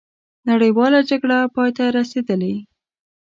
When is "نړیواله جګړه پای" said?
0.49-1.69